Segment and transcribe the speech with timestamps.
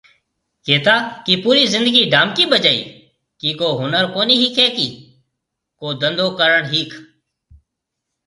[0.65, 0.93] ڪهتا
[1.25, 2.79] ڪي پوري زندگي ڊانبڪي بجائي
[3.41, 4.87] ڪي ڪو هُنر ڪونهي ۿيکي ڪي،
[5.79, 6.91] ڪو ڌنڌو ڪرڻ ۿيک